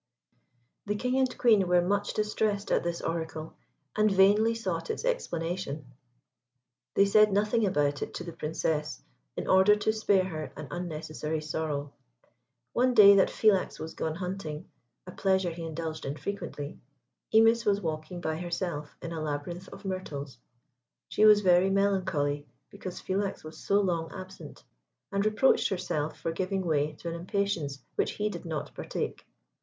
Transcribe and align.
The 0.87 0.95
King 0.95 1.15
and 1.19 1.37
Queen 1.37 1.67
were 1.67 1.79
much 1.79 2.15
distressed 2.15 2.71
at 2.71 2.81
this 2.81 3.01
oracle, 3.01 3.53
and 3.95 4.09
vainly 4.11 4.55
sought 4.55 4.89
its 4.89 5.05
explanation. 5.05 5.93
They 6.95 7.05
said 7.05 7.31
nothing 7.31 7.67
about 7.67 8.01
it 8.01 8.15
to 8.15 8.23
the 8.23 8.33
Princess, 8.33 9.03
in 9.37 9.47
order 9.47 9.75
to 9.75 9.93
spare 9.93 10.23
her 10.23 10.51
an 10.57 10.69
unnecessary 10.71 11.39
sorrow. 11.39 11.93
One 12.73 12.95
day 12.95 13.13
that 13.17 13.29
Philax 13.29 13.79
was 13.79 13.93
gone 13.93 14.15
hunting, 14.15 14.67
a 15.05 15.11
pleasure 15.11 15.51
he 15.51 15.65
indulged 15.67 16.03
in 16.03 16.17
frequently, 16.17 16.79
Imis 17.31 17.63
was 17.63 17.79
walking 17.79 18.21
by 18.21 18.37
herself 18.37 18.95
in 19.03 19.11
a 19.11 19.21
labyrinth 19.21 19.67
of 19.69 19.85
myrtles. 19.85 20.39
She 21.09 21.25
was 21.25 21.41
very 21.41 21.69
melancholy 21.69 22.47
because 22.71 22.99
Philax 22.99 23.43
was 23.43 23.59
so 23.59 23.79
long 23.81 24.11
absent, 24.11 24.63
and 25.11 25.23
reproached 25.23 25.69
herself 25.69 26.19
for 26.19 26.31
giving 26.31 26.65
way 26.65 26.93
to 26.93 27.07
an 27.09 27.13
impatience 27.13 27.83
which 27.93 28.13
he 28.13 28.29
did 28.29 28.45
not 28.45 28.73
partake. 28.73 29.27